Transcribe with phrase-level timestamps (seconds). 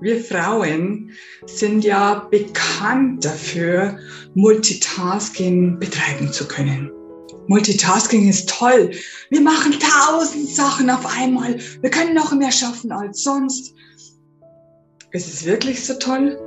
[0.00, 1.10] Wir Frauen
[1.46, 3.98] sind ja bekannt dafür,
[4.34, 6.90] Multitasking betreiben zu können.
[7.48, 8.90] Multitasking ist toll.
[9.30, 11.58] Wir machen tausend Sachen auf einmal.
[11.80, 13.74] Wir können noch mehr schaffen als sonst.
[15.12, 16.38] Ist es wirklich so toll?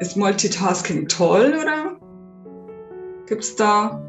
[0.00, 1.96] Ist Multitasking toll oder
[3.26, 4.02] gibt es da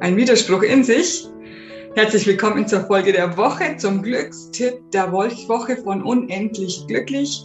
[0.00, 1.28] einen Widerspruch in sich?
[1.96, 7.42] Herzlich willkommen zur Folge der Woche, zum Glückstipp der Woche von Unendlich Glücklich.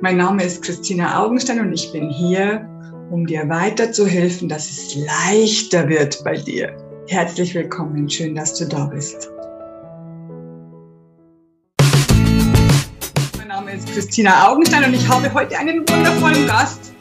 [0.00, 2.68] Mein Name ist Christina Augenstein und ich bin hier,
[3.12, 6.76] um dir weiterzuhelfen, dass es leichter wird bei dir.
[7.06, 9.30] Herzlich willkommen, schön, dass du da bist.
[13.38, 16.91] Mein Name ist Christina Augenstein und ich habe heute einen wundervollen Gast.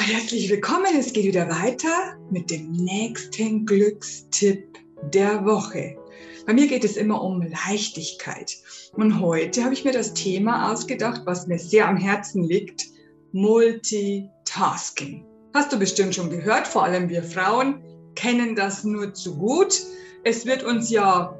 [0.00, 0.96] Herzlich willkommen.
[0.98, 4.76] Es geht wieder weiter mit dem nächsten Glückstipp
[5.12, 5.96] der Woche.
[6.44, 8.56] Bei mir geht es immer um Leichtigkeit.
[8.94, 12.86] Und heute habe ich mir das Thema ausgedacht, was mir sehr am Herzen liegt,
[13.30, 15.24] Multitasking.
[15.54, 17.80] Hast du bestimmt schon gehört, vor allem wir Frauen
[18.16, 19.80] kennen das nur zu gut.
[20.24, 21.37] Es wird uns ja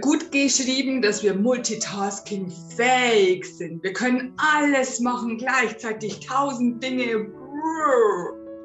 [0.00, 3.82] gut geschrieben, dass wir multitasking fähig sind.
[3.82, 7.26] Wir können alles machen gleichzeitig, tausend Dinge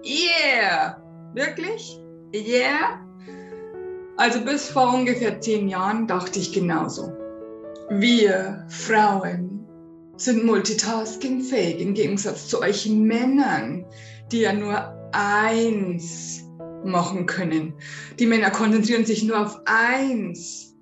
[0.04, 1.02] Yeah!
[1.34, 2.00] Wirklich?
[2.34, 3.00] Yeah?
[4.18, 7.12] Also bis vor ungefähr zehn Jahren dachte ich genauso.
[7.90, 9.66] Wir Frauen
[10.18, 13.86] sind multitaskingfähig im Gegensatz zu euch Männern,
[14.32, 16.44] die ja nur eins
[16.84, 17.74] machen können.
[18.20, 20.73] Die Männer konzentrieren sich nur auf eins.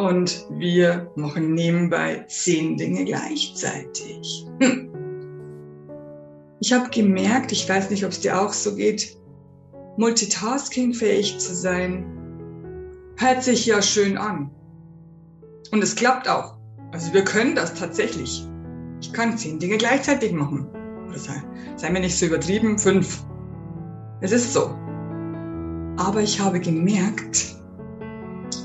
[0.00, 4.46] Und wir machen nebenbei zehn Dinge gleichzeitig.
[4.60, 4.90] Hm.
[6.60, 9.18] Ich habe gemerkt, ich weiß nicht, ob es dir auch so geht,
[9.98, 12.06] multitaskingfähig zu sein,
[13.18, 14.50] hört sich ja schön an.
[15.70, 16.56] Und es klappt auch.
[16.92, 18.48] Also wir können das tatsächlich.
[19.02, 20.66] Ich kann zehn Dinge gleichzeitig machen.
[21.14, 21.42] Sei,
[21.76, 23.22] sei mir nicht so übertrieben, fünf.
[24.22, 24.74] Es ist so.
[25.98, 27.59] Aber ich habe gemerkt,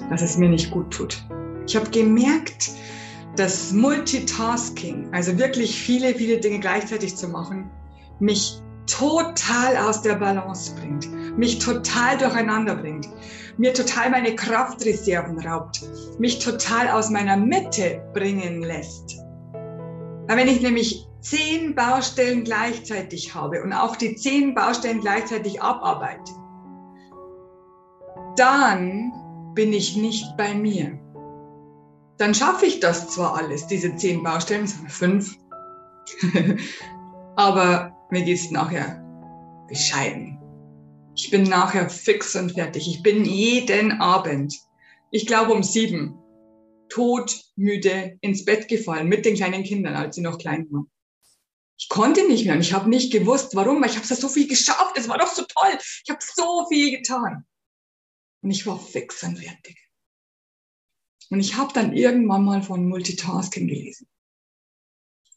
[0.09, 1.23] dass es mir nicht gut tut.
[1.67, 2.71] Ich habe gemerkt,
[3.35, 7.69] dass Multitasking, also wirklich viele, viele Dinge gleichzeitig zu machen,
[8.19, 13.09] mich total aus der Balance bringt, mich total durcheinander bringt,
[13.57, 15.81] mir total meine Kraftreserven raubt,
[16.19, 19.17] mich total aus meiner Mitte bringen lässt.
[20.27, 26.31] wenn ich nämlich zehn Baustellen gleichzeitig habe und auch die zehn Baustellen gleichzeitig abarbeite,
[28.35, 29.11] dann
[29.55, 30.99] bin ich nicht bei mir.
[32.17, 35.35] Dann schaffe ich das zwar alles, diese zehn Baustellen, fünf,
[37.35, 39.01] aber mir geht's nachher
[39.67, 40.39] bescheiden.
[41.15, 42.87] Ich bin nachher fix und fertig.
[42.87, 44.53] Ich bin jeden Abend,
[45.11, 46.17] ich glaube um sieben,
[46.89, 50.89] todmüde ins Bett gefallen mit den kleinen Kindern, als sie noch klein waren.
[51.77, 54.47] Ich konnte nicht mehr und ich habe nicht gewusst, warum, weil ich habe so viel
[54.47, 54.97] geschafft.
[54.97, 55.77] Es war doch so toll.
[56.05, 57.45] Ich habe so viel getan.
[58.45, 59.75] Und ich war fix und fertig.
[61.31, 64.07] Und ich habe dann irgendwann mal von Multitasking gelesen.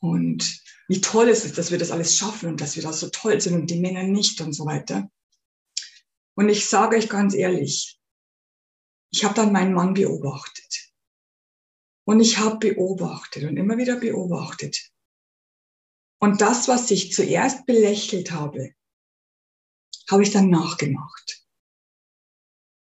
[0.01, 3.09] Und wie toll es ist, dass wir das alles schaffen und dass wir da so
[3.09, 5.11] toll sind und die Männer nicht und so weiter.
[6.35, 7.99] Und ich sage euch ganz ehrlich,
[9.11, 10.93] ich habe dann meinen Mann beobachtet.
[12.05, 14.93] Und ich habe beobachtet und immer wieder beobachtet.
[16.21, 18.75] Und das, was ich zuerst belächelt habe,
[20.11, 21.38] habe ich dann nachgemacht.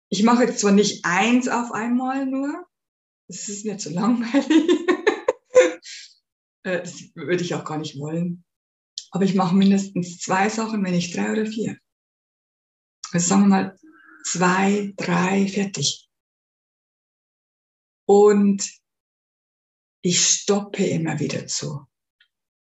[0.10, 2.66] Ich mache jetzt zwar nicht eins auf einmal nur,
[3.28, 4.50] das ist mir zu langweilig,
[6.64, 8.46] äh, das würde ich auch gar nicht wollen.
[9.12, 11.78] Aber ich mache mindestens zwei Sachen, wenn nicht drei oder vier.
[13.12, 13.80] Also sagen wir mal
[14.26, 16.10] zwei, drei, fertig.
[18.06, 18.70] Und
[20.02, 21.86] ich stoppe immer wieder zu.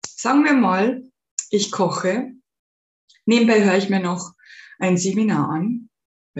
[0.04, 1.02] Sagen wir mal,
[1.50, 2.32] ich koche.
[3.24, 4.34] Nebenbei höre ich mir noch
[4.78, 5.90] ein Seminar an,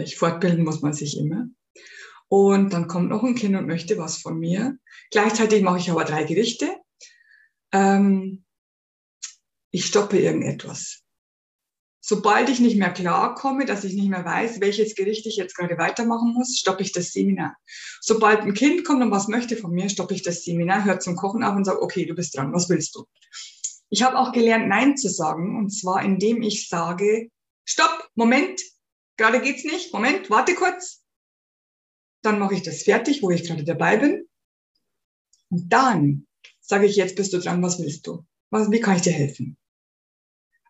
[0.05, 1.47] ich fortbilden muss man sich immer.
[2.29, 4.77] Und dann kommt noch ein Kind und möchte was von mir.
[5.11, 6.67] Gleichzeitig mache ich aber drei Gerichte
[7.71, 8.43] ähm,
[9.71, 11.03] ich stoppe irgendetwas.
[11.99, 15.77] Sobald ich nicht mehr klarkomme, dass ich nicht mehr weiß, welches Gericht ich jetzt gerade
[15.77, 17.57] weitermachen muss, stoppe ich das Seminar.
[17.99, 21.17] Sobald ein Kind kommt und was möchte von mir, stoppe ich das Seminar, hört zum
[21.17, 23.05] Kochen auf und sage, okay, du bist dran, was willst du?
[23.89, 27.29] Ich habe auch gelernt, Nein zu sagen, und zwar indem ich sage,
[27.65, 28.61] stopp, Moment,
[29.17, 31.03] gerade geht's nicht, Moment, warte kurz.
[32.21, 34.27] Dann mache ich das fertig, wo ich gerade dabei bin.
[35.49, 36.27] Und dann
[36.59, 38.25] sage ich, jetzt bist du dran, was willst du?
[38.49, 39.57] Was, wie kann ich dir helfen?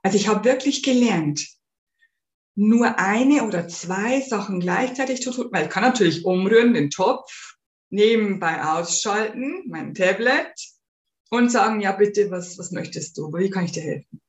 [0.04, 1.48] Also ich habe wirklich gelernt,
[2.56, 7.58] nur eine oder zwei Sachen gleichzeitig zu tun, weil ich kann natürlich umrühren, den Topf,
[7.90, 10.54] nebenbei ausschalten, mein Tablet
[11.30, 13.32] und sagen, ja bitte, was, was möchtest du?
[13.34, 14.22] Wie kann ich dir helfen?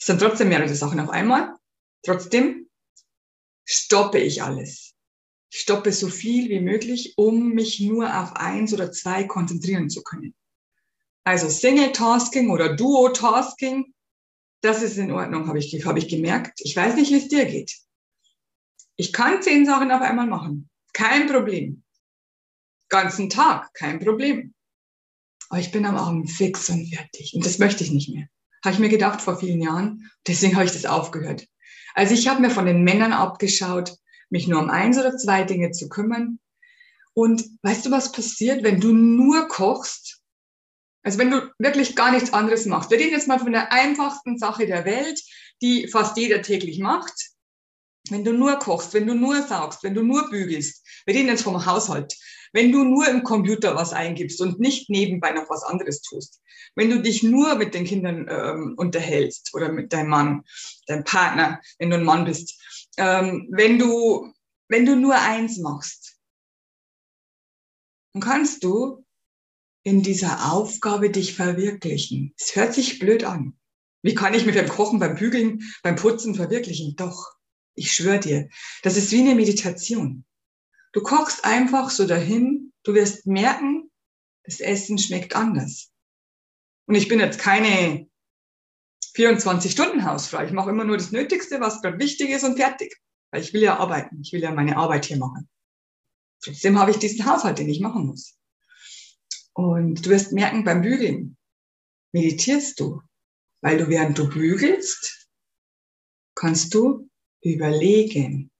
[0.00, 1.54] Es sind trotzdem mehrere Sachen auf einmal.
[2.02, 2.67] Trotzdem
[3.70, 4.94] stoppe ich alles.
[5.50, 10.02] Ich stoppe so viel wie möglich, um mich nur auf eins oder zwei konzentrieren zu
[10.02, 10.34] können.
[11.24, 13.94] Also Single-Tasking oder Duo-Tasking
[14.60, 16.60] das ist in Ordnung, habe ich, hab ich gemerkt.
[16.62, 17.76] Ich weiß nicht, wie es dir geht.
[18.96, 20.68] Ich kann zehn Sachen auf einmal machen.
[20.92, 21.84] Kein Problem.
[22.88, 24.54] Ganzen Tag, kein Problem.
[25.48, 27.34] Aber ich bin am Abend fix und fertig.
[27.34, 28.28] Und das möchte ich nicht mehr.
[28.64, 30.10] Habe ich mir gedacht vor vielen Jahren.
[30.26, 31.46] Deswegen habe ich das aufgehört.
[31.98, 33.96] Also ich habe mir von den Männern abgeschaut,
[34.30, 36.38] mich nur um eins oder zwei Dinge zu kümmern.
[37.12, 40.18] Und weißt du, was passiert, wenn du nur kochst
[41.08, 42.90] also wenn du wirklich gar nichts anderes machst.
[42.90, 45.18] Wir reden jetzt mal von der einfachsten Sache der Welt,
[45.62, 47.30] die fast jeder täglich macht.
[48.10, 51.42] Wenn du nur kochst, wenn du nur saugst, wenn du nur bügelst, wir reden jetzt
[51.42, 52.14] vom Haushalt,
[52.52, 56.40] wenn du nur im Computer was eingibst und nicht nebenbei noch was anderes tust,
[56.74, 60.44] wenn du dich nur mit den Kindern ähm, unterhältst oder mit deinem Mann,
[60.86, 62.58] deinem Partner, wenn du ein Mann bist,
[62.96, 64.32] ähm, wenn du
[64.68, 66.18] wenn du nur eins machst,
[68.12, 69.04] dann kannst du
[69.82, 72.34] in dieser Aufgabe dich verwirklichen.
[72.38, 73.58] Es hört sich blöd an.
[74.02, 76.94] Wie kann ich mich beim Kochen, beim Bügeln, beim Putzen verwirklichen?
[76.96, 77.32] Doch,
[77.78, 78.48] ich schwöre dir,
[78.82, 80.24] das ist wie eine Meditation.
[80.92, 83.90] Du kochst einfach so dahin, du wirst merken,
[84.44, 85.90] das Essen schmeckt anders.
[86.86, 88.08] Und ich bin jetzt keine
[89.14, 90.42] 24-Stunden-Hausfrau.
[90.44, 92.96] Ich mache immer nur das Nötigste, was gerade wichtig ist und fertig.
[93.30, 94.20] Weil ich will ja arbeiten.
[94.22, 95.48] Ich will ja meine Arbeit hier machen.
[96.42, 98.38] Trotzdem habe ich diesen Haushalt, den ich machen muss.
[99.52, 101.36] Und du wirst merken, beim Bügeln
[102.12, 103.02] meditierst du,
[103.60, 105.28] weil du während du bügelst,
[106.34, 107.07] kannst du
[107.42, 108.50] überlegen.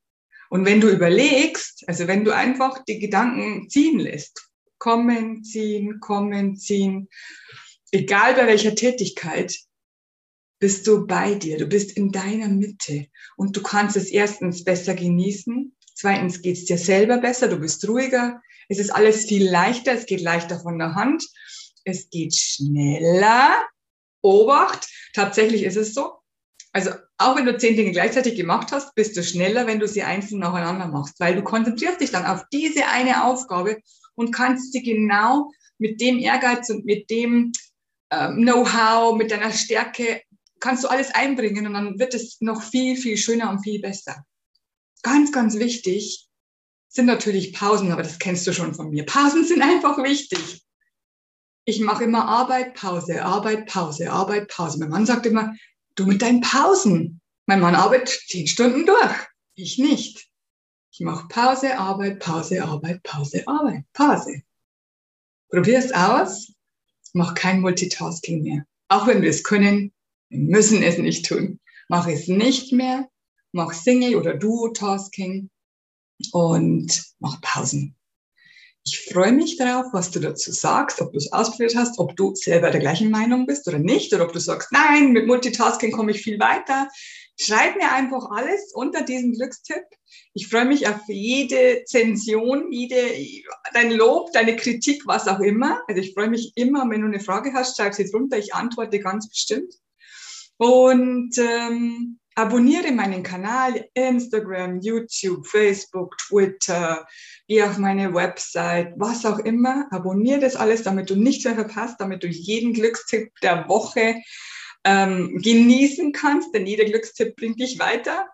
[0.51, 4.49] Und wenn du überlegst, also wenn du einfach die Gedanken ziehen lässt,
[4.79, 7.09] kommen, ziehen, kommen, ziehen,
[7.91, 9.55] egal bei welcher Tätigkeit,
[10.61, 14.95] bist du bei dir, du bist in deiner Mitte und du kannst es erstens besser
[14.95, 19.93] genießen, zweitens geht es dir selber besser, du bist ruhiger, es ist alles viel leichter,
[19.93, 21.25] es geht leichter von der Hand,
[21.85, 23.67] es geht schneller.
[24.21, 26.19] Obacht, tatsächlich ist es so.
[26.73, 30.03] Also auch wenn du zehn Dinge gleichzeitig gemacht hast, bist du schneller, wenn du sie
[30.03, 33.81] einzeln nacheinander machst, weil du konzentrierst dich dann auf diese eine Aufgabe
[34.15, 37.53] und kannst sie genau mit dem Ehrgeiz und mit dem
[38.11, 40.23] ähm, Know-how, mit deiner Stärke,
[40.61, 44.25] kannst du alles einbringen und dann wird es noch viel, viel schöner und viel besser.
[45.03, 46.29] Ganz, ganz wichtig,
[46.89, 49.05] sind natürlich Pausen, aber das kennst du schon von mir.
[49.05, 50.65] Pausen sind einfach wichtig.
[51.65, 54.79] Ich mache immer Arbeit, Pause, Arbeit, Pause, Arbeit, Pause.
[54.81, 55.55] Mein Mann sagt immer,
[55.99, 57.21] du mit deinen Pausen.
[57.47, 59.17] Mein Mann arbeitet zehn Stunden durch.
[59.55, 60.29] Ich nicht.
[60.93, 64.43] Ich mache Pause, Arbeit, Pause, Arbeit, Pause, Arbeit, Pause.
[65.51, 66.53] Probier es aus.
[67.15, 68.67] Mach kein Multitasking mehr.
[68.89, 69.93] Auch wenn wir es können,
[70.29, 71.61] wir müssen es nicht tun.
[71.89, 73.09] Mach es nicht mehr.
[73.53, 75.51] Mach Single- oder Duo-Tasking
[76.33, 77.97] und mach Pausen.
[78.91, 82.35] Ich freue mich darauf, was du dazu sagst, ob du es ausprobiert hast, ob du
[82.35, 86.13] selber der gleichen Meinung bist oder nicht, oder ob du sagst, nein, mit Multitasking komme
[86.13, 86.89] ich viel weiter.
[87.39, 89.85] Schreib mir einfach alles unter diesem Glückstipp.
[90.35, 92.97] Ich freue mich auf jede Zension, jede,
[93.75, 95.83] dein Lob, deine Kritik, was auch immer.
[95.87, 98.39] Also ich freue mich immer, wenn du eine Frage hast, schreib sie drunter.
[98.39, 99.75] Ich antworte ganz bestimmt.
[100.57, 107.05] Und ähm, abonniere meinen Kanal, Instagram, YouTube, Facebook, Twitter,
[107.49, 109.89] geh auf meine Website, was auch immer.
[109.91, 114.23] Abonniere das alles, damit du nichts mehr verpasst, damit du jeden Glückstipp der Woche
[114.85, 118.29] ähm, genießen kannst, denn jeder Glückstipp bringt dich weiter.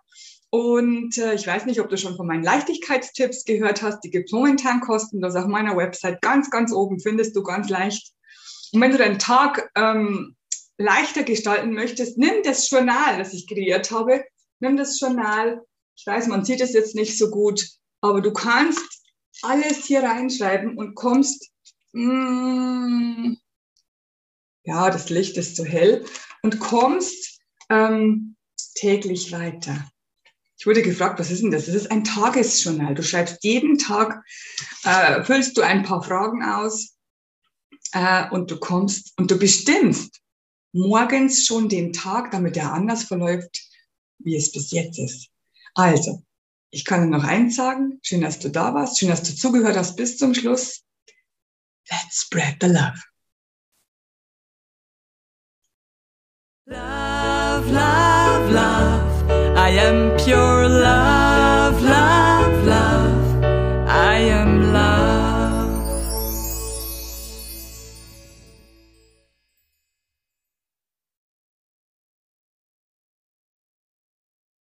[0.50, 4.00] Und äh, ich weiß nicht, ob du schon von meinen Leichtigkeitstipps gehört hast.
[4.00, 6.20] Die gibt es momentan kostenlos auf meiner Website.
[6.20, 8.12] Ganz, ganz oben findest du ganz leicht.
[8.72, 10.36] Und wenn du deinen Tag ähm,
[10.78, 14.24] leichter gestalten möchtest, nimm das Journal, das ich kreiert habe.
[14.60, 15.62] Nimm das Journal.
[15.96, 17.66] Ich weiß, man sieht es jetzt nicht so gut,
[18.00, 19.02] aber du kannst
[19.42, 21.50] alles hier reinschreiben und kommst,
[21.92, 23.34] mm,
[24.64, 26.04] ja, das Licht ist zu hell,
[26.42, 27.40] und kommst
[27.70, 28.36] ähm,
[28.74, 29.88] täglich weiter.
[30.58, 31.66] Ich wurde gefragt, was ist denn das?
[31.66, 32.94] Das ist ein Tagesjournal.
[32.94, 34.22] Du schreibst jeden Tag,
[34.84, 36.96] äh, füllst du ein paar Fragen aus
[37.92, 40.20] äh, und du kommst und du bestimmst
[40.74, 43.62] morgens schon den Tag, damit er anders verläuft,
[44.18, 45.30] wie es bis jetzt ist.
[45.74, 46.22] Also,
[46.70, 48.00] ich kann noch eins sagen.
[48.02, 48.98] Schön, dass du da warst.
[48.98, 50.82] Schön, dass du zugehört hast bis zum Schluss.
[51.90, 53.00] Let's spread the love.
[56.66, 59.56] Love, love, love.
[59.56, 61.23] I am pure love.